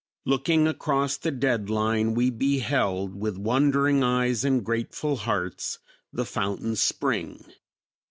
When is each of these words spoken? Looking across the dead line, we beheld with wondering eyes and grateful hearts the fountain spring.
Looking 0.25 0.67
across 0.67 1.15
the 1.15 1.29
dead 1.29 1.69
line, 1.69 2.15
we 2.15 2.31
beheld 2.31 3.13
with 3.13 3.37
wondering 3.37 4.03
eyes 4.03 4.43
and 4.43 4.65
grateful 4.65 5.15
hearts 5.17 5.77
the 6.11 6.25
fountain 6.25 6.75
spring. 6.75 7.45